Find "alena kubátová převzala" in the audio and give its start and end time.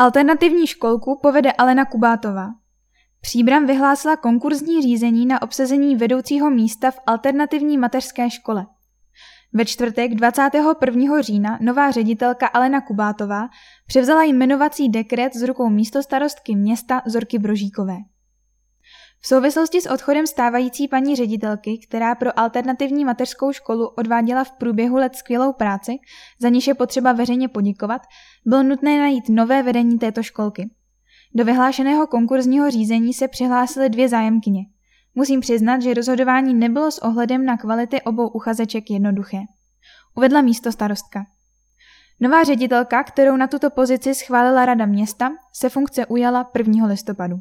12.46-14.22